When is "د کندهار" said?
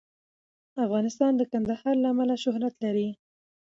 1.35-1.95